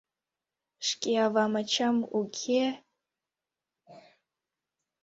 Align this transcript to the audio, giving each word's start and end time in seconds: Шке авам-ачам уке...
Шке 0.87 1.13
авам-ачам 1.25 1.97
уке... 2.19 2.63